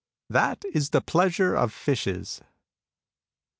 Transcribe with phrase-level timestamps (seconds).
[0.31, 2.41] That is the pleasure of fishes.''